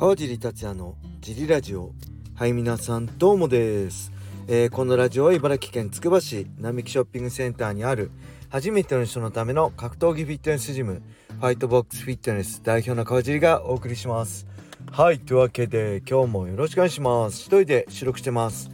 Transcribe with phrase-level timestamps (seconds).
[0.00, 1.92] 川尻達也のジリラジオ。
[2.34, 4.10] はい皆さんどうもです、
[4.48, 8.10] えー、このラジオは茨城県つくば市並木ショッピングセンターにある
[8.48, 14.46] 初めての人のための格闘技フィットネスジムファイトボックスフィットネス代表の川尻がお送りします。
[14.90, 17.42] はいというわけで今日もよろしくお願いします。
[17.42, 18.70] 一人で収録してます。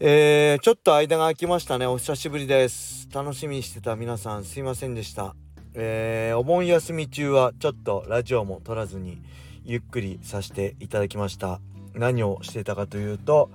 [0.00, 1.86] えー、ちょっと間が空きましたね。
[1.86, 3.06] お久しぶりです。
[3.14, 5.36] 楽しみにしてた皆さんすいませんでした。
[5.74, 9.22] えー、お盆休み中はちょっとラジオも撮らずに
[9.66, 11.60] ゆっくりさせていただきました。
[11.94, 13.50] 何をしてたかというと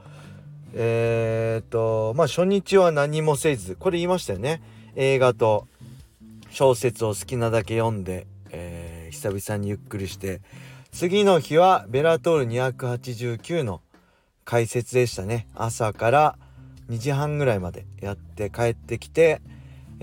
[0.73, 4.61] えー、っとまあ初日は何もせずこれ言いましたよね。
[4.95, 5.67] 映画と
[6.49, 10.41] 小説を好きなだけ読んで、えー、久々にゆっくりして
[10.91, 13.81] 次の日はベラトール289の
[14.43, 15.47] 解説でしたね。
[15.55, 16.37] 朝から
[16.89, 19.41] 2時半ぐらいまでやって帰ってきて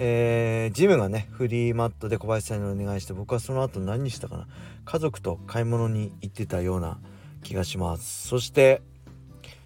[0.01, 4.47] えー、ジムがねフリーマットで小林さんにお願いして僕はその後何したかな。
[4.85, 7.01] 家族と買い物に行ってたような
[7.43, 8.29] 気がします。
[8.29, 8.81] そして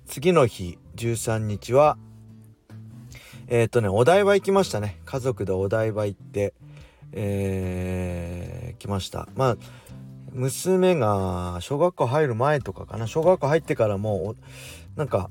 [0.06, 1.98] 次の日13日は
[3.48, 4.98] えっ、とねお台場行きましたね。
[5.05, 6.55] 家族でお台場行って
[7.12, 9.28] えー、来ました。
[9.36, 9.56] まあ
[10.33, 13.06] 娘が小学校入る前とかかな。
[13.06, 15.28] 小学校入ってからもうなんか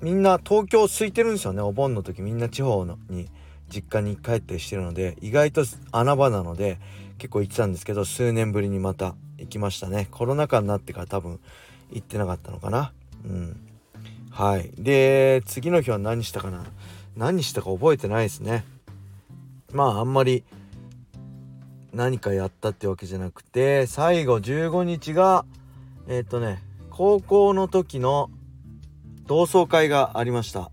[0.00, 1.60] みんな東京空いてるんですよね。
[1.60, 3.28] お盆の時みんな地方のに。
[3.70, 6.78] 実家に帰ったりしてるので意外と穴場なので
[7.18, 10.08] 結構行ってたんですけど数年ぶりにまた行きましたね。
[10.10, 11.40] コロナ禍になってから多分
[11.90, 12.92] 行ってなかったのかな。
[13.24, 13.56] うん。
[14.30, 14.70] はい。
[14.76, 16.64] で次の日は何したかな。
[17.16, 18.64] 何したか覚えてないですね。
[19.72, 20.44] まああんまり
[21.92, 25.44] 何かやったってわけじゃなくて最後15日が
[26.08, 28.30] えっ、ー、とね高校の時の
[29.26, 30.70] 同窓会がありました。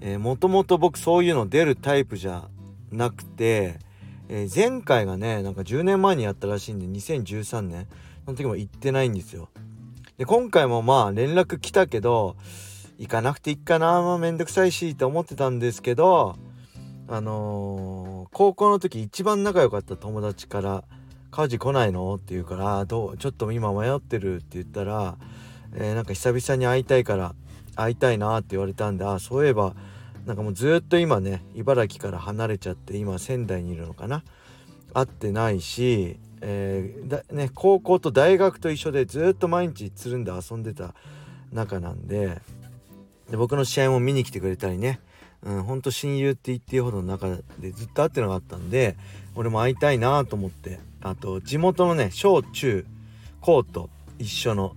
[0.00, 2.48] えー、もともと僕そういうの出るタイプじゃ
[2.90, 3.78] なくて、
[4.28, 7.86] えー、前回がねなんか10年前にやったらしいんで2013年。
[8.24, 9.48] その時も行ってないんですよ。
[10.18, 12.36] で今回もまあ連絡来たけど
[12.98, 16.36] 行かなくていいかな、まあ、めんどくさいしって思ってたんですけど
[17.08, 20.84] あのー、高校の時一番仲良かった友達から
[21.32, 25.16] 「家事来ないの?」って言うからどう「ちょっと今迷ってる」って言ったら、
[25.74, 27.34] えー、なんか久々に会いたいから
[27.82, 29.74] 会いたいなって言われたんであそういえば
[30.26, 34.22] なんかもうずっと今ね茨城から離れちゃって今仙台にいるのかな？
[34.92, 40.94] 会ってないし、えー、ね、高校と大学と一緒でずっと毎日つるんで遊んでた
[41.52, 42.40] 仲なんで
[43.30, 45.00] で僕の試合も見に来てくれたりね、
[45.42, 47.28] うん、ほんと親友って言っていいほどの中
[47.60, 48.96] でずっと会ってなかったんで
[49.36, 52.84] 俺も会いたいなと思ってあと地元のね小中
[53.40, 54.74] 高と一緒の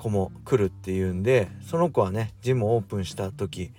[0.00, 3.70] 子も来るっていうんでその子はねジムオープンした時、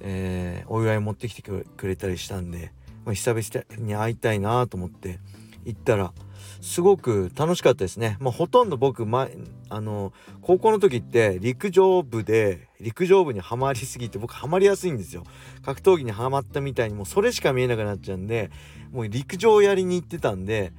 [0.00, 2.72] えー、お祝い持ってきてくれたりしたんで、
[3.04, 5.18] まあ、久々に会いたいなと思って
[5.64, 6.12] 行ったら
[6.60, 8.16] すごく楽しかったですね。
[8.20, 9.36] まあ、ほとんど僕前
[9.68, 15.24] あの高校の時って陸上部で陸上部にはまりすぎて僕はまりやすいんですよ。
[15.64, 18.50] 格闘技にはまったみたいにもうそれしか見えなくなっちゃうんで
[18.92, 20.72] もう陸上やりに行ってたんで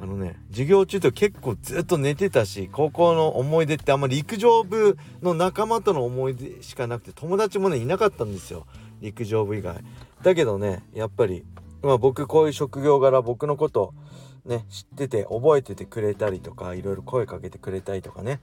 [0.00, 8.66] あのね授業中と結構ずっと寝てたし高校の思い出ってあんまり陸上部の仲間との思い出しかなくて友達もねいなかったんですよ。
[9.00, 9.76] 陸上部以外。
[10.22, 11.44] だけどねやっぱり、
[11.82, 13.94] まあ、僕こういう職業柄僕のこと
[14.44, 18.40] ね知ってて覚えててくれたりとかいろいろ声かけてくれたりとかね。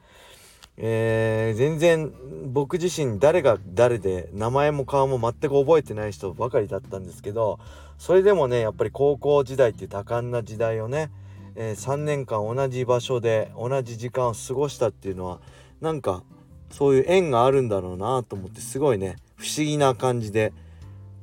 [0.75, 2.11] えー、全然
[2.47, 7.59] 僕自身誰が誰で名前も顔も全く覚えてない人ばかりだったんですけど
[7.99, 11.11] それでもねやっぱり高校時代っていう多感な時代をね
[11.55, 15.39] えー、3年間同じ場所で同じ時間を過ごしたっていうのは
[15.81, 16.23] なんか
[16.71, 20.53] そういう縁があるんだろうなと思ってすごいね不思議な感じで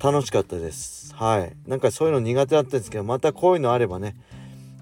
[0.03, 1.15] 楽しかったです。
[1.15, 1.55] はい。
[1.67, 4.17] なんかそういうの苦手だったんですけどまたこういうのあればね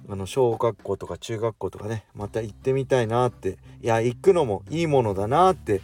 [0.08, 5.80] あの小学校とか中学校とかねまた行ってみたいなっていや行くのもいいものだなって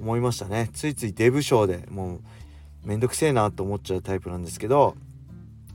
[0.00, 0.70] 思いましたね。
[0.72, 2.20] ついついデブ賞でもう
[2.84, 4.96] めんどくせえなと思っちゃうタイプなんですけど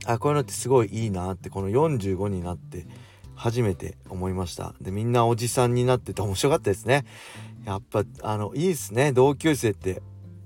[0.04, 2.86] あこういうのってすごいいいなってこの45になって
[3.36, 4.74] 初めて思いました。
[4.80, 7.04] でみんなおじさんになってて面白かったですね。
[7.64, 9.12] やっぱあのいいですね。
[9.12, 10.02] 同級生って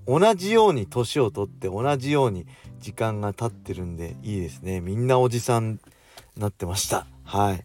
[0.06, 2.46] 同じように年を取って同じように
[2.81, 4.81] 時間が経ってるんでいいですね。
[4.81, 5.81] みんなおじさん
[6.37, 7.06] なってました。
[7.25, 7.64] はい。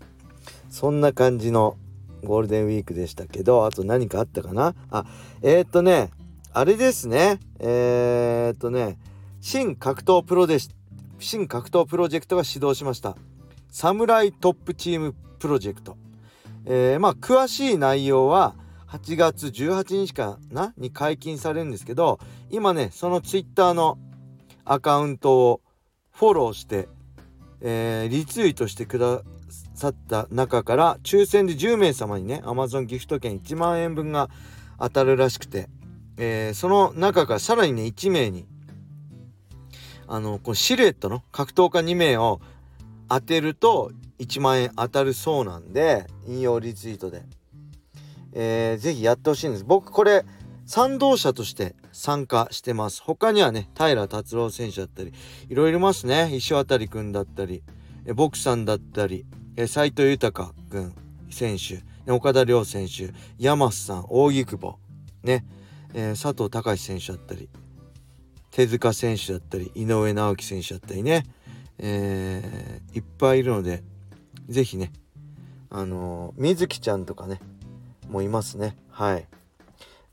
[0.69, 1.77] そんな感じの
[2.23, 4.75] ゴールデンウィークでしたけどあと何かあったかな？
[4.91, 5.05] あ
[5.41, 6.11] えー、っとね
[6.53, 7.39] あれですね。
[7.59, 8.97] えー、っとね
[9.41, 10.57] 新格闘プロで
[11.19, 13.15] 新格闘プロジェクトが始動しました。
[13.75, 15.97] サムライトップチームプロジェクト。
[16.63, 18.55] えー、まあ詳しい内容は
[18.87, 20.73] 8月18日かな？
[20.77, 23.97] に解禁されるんですけど今ねそのツイッターの
[24.63, 25.61] アカウントを
[26.13, 26.87] フォローして、
[27.59, 29.23] えー、リツイートしてくだ
[29.73, 34.29] さった中から抽選で10名様にね Amazon ギフト券1万円分が
[34.79, 35.67] 当たるらしくて、
[36.15, 38.45] えー、その中からさらにね1名に
[40.07, 42.39] あのこのシルエットの格闘家2名を
[43.09, 47.23] 当てると1万円当たるそうなんで引用リツイートで、
[48.33, 49.63] えー、ぜひやってほしいんです。
[49.63, 50.25] 僕これ
[50.65, 53.01] 賛同者として参加してます。
[53.03, 55.13] 他にはね平達郎選手だったり
[55.49, 56.35] いろいろいますね。
[56.35, 57.63] 石渡くんだったり
[58.15, 59.25] ボクさんだったり
[59.67, 60.93] 斎藤豊君
[61.29, 64.77] 選手岡田亮選手山瀬さん大木久保
[65.23, 65.45] ね、
[65.93, 67.49] えー、佐藤隆選手だったり
[68.51, 71.25] 手塚選手だったり井上直樹選手だったりね、
[71.77, 73.83] えー、いっぱいいるので
[74.47, 74.91] 是非ね
[75.69, 77.39] あのー、水木ちゃんとかね
[78.09, 78.77] もういますね。
[78.89, 79.27] はい。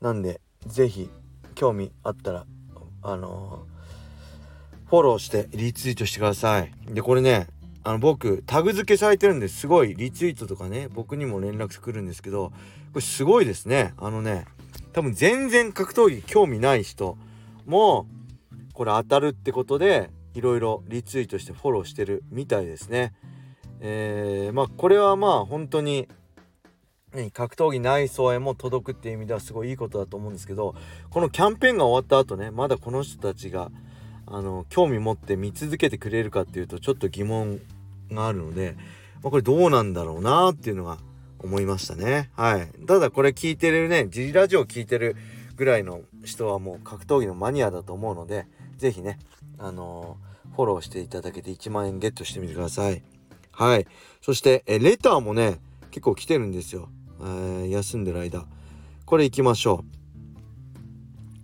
[0.01, 1.09] なんで是非
[1.55, 2.45] 興味あったら
[3.01, 6.71] あのー、フォローしてリツイートしてください。
[6.87, 7.47] でこれね
[7.83, 12.55] あの僕タグ付けされてるんですごいリツイートとかね僕にも連絡来るんですけどこ
[12.95, 13.93] れすごいですね。
[13.97, 14.45] あのね
[14.91, 17.17] 多分全然格闘技興味ない人
[17.65, 18.07] も
[18.73, 23.13] これ当たるってことでいろいろリツイートしてフォローしてるみたいですね。
[23.79, 26.07] えー、まあこれはまあ本当に
[27.33, 30.73] 格闘技内装へも届くっていう意味ではすごいいいことだと思うんですけど
[31.09, 33.71] このキャンペーンが終わった後ねまだこの人たちが
[34.25, 37.59] あの興味持って見続けてくれるかっていうとちょっと疑問
[38.11, 38.75] があるので、
[39.21, 40.97] まあ、これどうなんだろうなっていうのが
[41.39, 45.15] 思いましたねはいただこれ聞いてるねジリラジオ聞いてる
[45.55, 48.47] ぐらいの人はもう格闘技のマニアだと思うので
[48.77, 49.19] 是非ね、
[49.57, 53.03] あのー、フォローしていただけて1万円ゲットしてみてください。
[53.51, 53.87] はい。
[54.21, 55.59] そして、えレターもね、
[55.91, 56.89] 結構来てるんですよ。
[57.19, 58.45] えー、休んでる間。
[59.05, 60.03] これ行きましょう。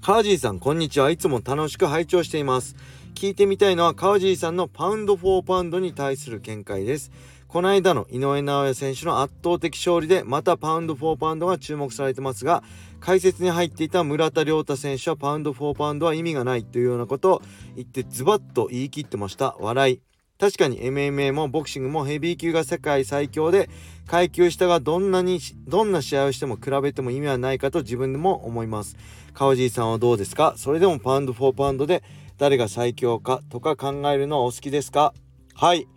[0.02, 1.12] カージーさん、こんにちは。
[1.12, 2.76] いつも楽しく拝聴しています。
[3.14, 7.12] 聞いてみたいのはカージーさんのパウンド・フォー・パウンドに対する見解です。
[7.50, 12.62] この間の井上尚弥選手の圧倒的勝利でまたパウンド・フォー・パウンドが注目されてますが
[13.00, 17.42] 解説に入っていた村田亮太選手はパウンド・フォー・パウンドは意味がないというようなことを
[17.76, 19.58] 言ってズバッと言い切ってました。
[19.60, 20.02] 笑い。
[20.38, 23.68] 確かに MMA もボクシングもヘビー級が世界最強で
[24.06, 28.96] 階級下がどんなにどんな試合をしても比べても意味はないかと自分でも思います。
[29.34, 30.54] 川尻さんはどうですか？
[30.56, 32.04] それでもパウンド・フォー・パウンドで
[32.38, 35.16] 誰が最強かとか考えるのはお好きですか？
[35.56, 35.88] はい。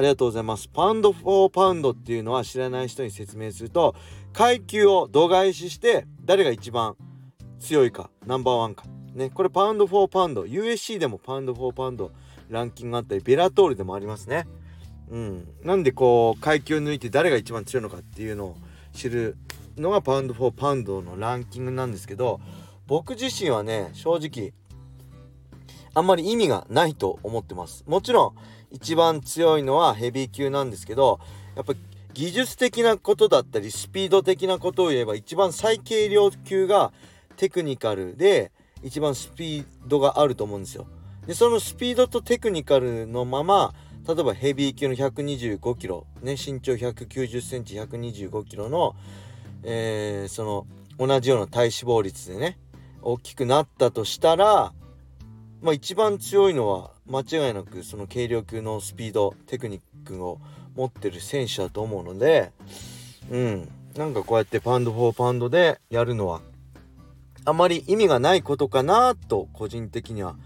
[0.00, 0.66] ありがとうございます。
[0.68, 3.94] パウンド・フォー・パウンドっていうのは知らない人に説明すると
[4.32, 6.96] 階級を度外視して誰が一番
[7.58, 8.84] 強いかナンバーワンか。
[9.12, 12.12] ね、これパウンド・フォー・パウンド USC でもパウンド・フォー・パウンド
[12.48, 14.46] ランキングあったりベラトールでもありますね。
[15.10, 18.56] うん、なんでこう階級抜いて誰が一番強いのかっていうのを
[18.94, 19.36] 知る
[19.76, 22.40] のがパウンド・フォー・パウンドのランキングなんですけど
[22.86, 24.54] 僕自身はね正直
[25.94, 27.84] あんまり意味がないと思ってます。
[27.86, 28.34] もちろん
[28.70, 31.18] 一番強いのはヘビー級なんですけど
[31.56, 31.74] やっぱ
[32.12, 36.92] 技術的なことだったりスピード的なことを言えば一番最軽量級が
[37.36, 38.52] テクニカルで
[38.82, 40.86] 一番スピードがあると思うんですよ。
[41.26, 43.74] でそのスピードとテクニカルのまま
[44.06, 48.96] 例えばヘビー級の125キロ、ね、身長190センチ125キロの、
[49.62, 50.66] えー、その
[50.98, 52.58] 同じような体脂肪率でね
[53.02, 54.72] 大きくなったとしたら
[55.62, 60.40] まあ一番強いのは間違いなくその軽量級のスピードテクニックを
[60.74, 62.52] 持ってる選手だと思うので
[63.30, 63.68] うん。
[63.96, 66.42] なんかこうやってパウンド・フォー・パンドでやるのは
[67.44, 70.36] あまり意味がないことかなと個人的には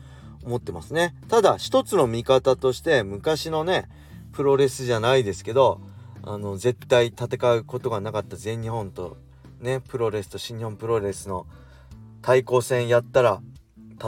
[0.44, 1.14] 思ってますね。
[1.28, 3.88] ただ一つの見方として昔のね
[4.32, 5.80] プロレスじゃないですけど
[6.22, 9.16] あの絶対戦うことがなかった全日本と
[9.60, 11.46] ねプロレスと新日本プロレスの
[12.22, 13.40] 対抗戦やったら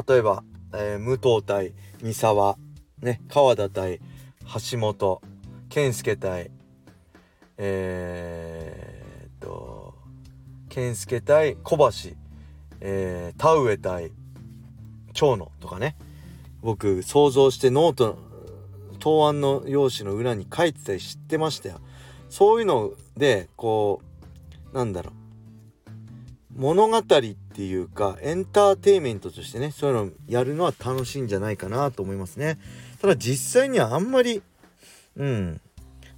[0.08, 0.42] 例えば
[0.72, 2.56] えー、武藤対三沢、
[3.00, 4.00] ね、川田対
[4.70, 5.22] 橋本、
[5.68, 6.50] 健介対、
[7.58, 9.94] えー、と、
[10.68, 12.16] 健介対小橋、
[12.80, 14.12] えー、田上対
[15.12, 15.96] 長野とかね、
[16.62, 18.18] 僕想像してノート、
[18.98, 21.80] 答案の用紙の裏に書いてたり知ってましたよ。
[22.28, 24.00] そういうので、こ
[24.72, 26.60] う、なんだろう。
[26.60, 32.58] 物語ってていうかエンターテインメントとしてねそういうのをやるのは楽しいんじゃないかなと思いますね。
[33.00, 34.42] ただ実際にはあんまり
[35.16, 35.60] うん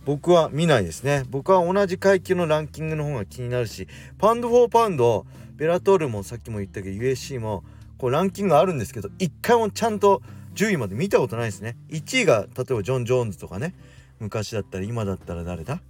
[0.05, 1.23] 僕は見ないですね。
[1.31, 3.87] 僕は同じ階級のランキングの方が気になるし
[4.19, 7.63] パウンド・フォー・パウンド、ベラトールもさっきも言ったけど UFC も
[7.99, 10.23] こうランキングあるんですけど一回もちゃんと
[10.55, 11.77] 10位まで見たことないですね。
[11.91, 13.77] 1位が例えばジョン・ジョーンズとかね
[14.19, 15.81] 昔だったら今だったら誰だ？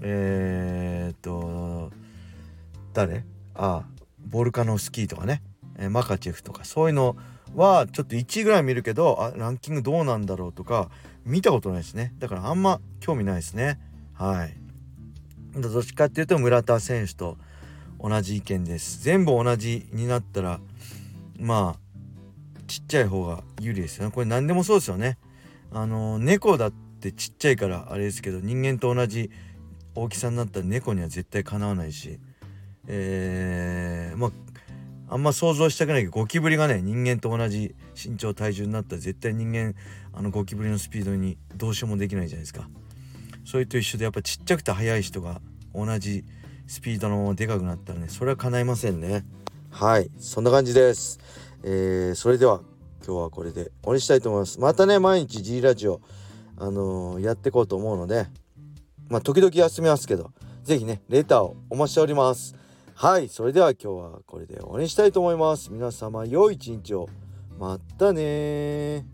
[0.00, 1.90] えー、っと
[2.94, 3.24] 誰？
[3.54, 3.99] ああ
[4.30, 5.42] ボルカノスキーとかね、
[5.76, 7.16] えー、マカチェフとかそういうの
[7.54, 10.88] はちょっと1位ぐらい見るけどあランキングどうなんだろうとか
[11.24, 12.14] 見たことないですね。
[12.18, 13.78] だからあんま興味ないですね。
[14.14, 14.56] はい。
[15.60, 17.36] どっちかっていうと村田選手と
[17.98, 19.02] 同じ意見です。
[19.02, 20.60] 全部同じになったら
[21.38, 24.12] まあちっちゃい方が有利ですよね。
[24.12, 25.18] これ何でもそうですよね。
[25.72, 29.30] あの猫だってちっちゃいからあれですけど人間と同じ
[29.94, 32.20] 大きさになったら猫には絶対かなわないし
[32.92, 33.39] えー、
[35.12, 39.74] あんま想像したくないけどゴキブリがね人間と同じ身長体重になったら絶対人間
[40.12, 42.68] あのゴキブリのスピードにどうしようもできないじゃないですか。
[43.44, 45.40] それと一緒でやっぱちっちゃくて速い人が
[45.74, 46.24] 同じ
[46.68, 49.24] スピードのままでかくなったらねそれは叶いませんね。
[49.70, 51.18] はいそんな感じです。
[51.64, 52.60] えー、それでは
[53.04, 54.60] 今日はこれで終わりしたいと思います。
[54.60, 56.00] またね毎日 G ラジオ
[56.56, 58.28] あのー、やっていこうと思うので
[59.08, 60.30] まあ時々休みますけど
[60.62, 62.54] 是非ねレターをお待ちしております。
[63.02, 65.72] はいそれでは今日はこれで終わりにしたいと思います。
[65.72, 67.08] 皆様良い一日を。
[67.58, 69.06] またね